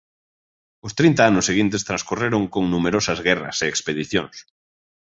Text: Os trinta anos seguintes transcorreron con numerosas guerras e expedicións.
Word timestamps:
Os 0.85 0.95
trinta 0.99 1.21
anos 1.29 1.47
seguintes 1.49 1.85
transcorreron 1.89 2.43
con 2.53 2.63
numerosas 2.73 3.19
guerras 3.27 3.57
e 3.63 3.65
expedicións. 3.69 4.35